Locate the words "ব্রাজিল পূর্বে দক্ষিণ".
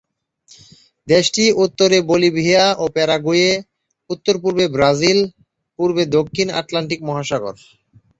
4.67-6.47